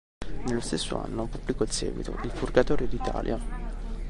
[0.47, 3.37] Nello stesso anno pubblicò il seguito, "Il Purgatorio d'Italia".